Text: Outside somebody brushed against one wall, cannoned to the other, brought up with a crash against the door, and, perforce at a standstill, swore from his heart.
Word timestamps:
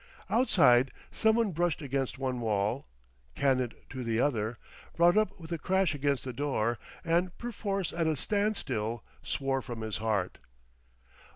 Outside 0.31 0.89
somebody 1.11 1.51
brushed 1.51 1.79
against 1.83 2.17
one 2.17 2.39
wall, 2.39 2.87
cannoned 3.35 3.75
to 3.91 4.03
the 4.03 4.19
other, 4.19 4.57
brought 4.95 5.15
up 5.15 5.39
with 5.39 5.51
a 5.51 5.59
crash 5.59 5.93
against 5.93 6.23
the 6.23 6.33
door, 6.33 6.79
and, 7.05 7.37
perforce 7.37 7.93
at 7.93 8.07
a 8.07 8.15
standstill, 8.15 9.03
swore 9.21 9.61
from 9.61 9.81
his 9.81 9.97
heart. 9.97 10.39